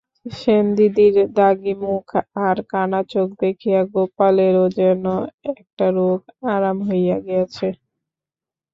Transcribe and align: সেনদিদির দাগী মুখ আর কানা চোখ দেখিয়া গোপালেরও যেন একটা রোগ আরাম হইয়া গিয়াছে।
সেনদিদির 0.33 1.15
দাগী 1.35 1.73
মুখ 1.81 2.05
আর 2.45 2.57
কানা 2.71 3.01
চোখ 3.11 3.27
দেখিয়া 3.41 3.81
গোপালেরও 3.93 4.65
যেন 4.79 5.03
একটা 5.53 5.85
রোগ 5.97 6.19
আরাম 6.51 6.77
হইয়া 6.87 7.17
গিয়াছে। 7.25 7.67